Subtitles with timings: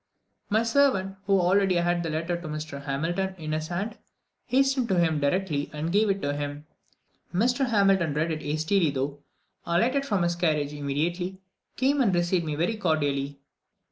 [0.49, 2.85] My servant, who already had the letter to Mr.
[2.85, 3.99] Hamilton in his hand,
[4.47, 6.65] hastened to him directly, and gave it to him.
[7.31, 7.67] Mr.
[7.67, 9.21] Hamilton read it hastily through,
[9.63, 11.39] alighted from his carriage immediately,
[11.77, 13.41] came and received me very cordially.